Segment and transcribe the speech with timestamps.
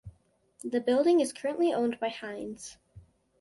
[0.63, 2.77] The building is currently owned by Hines.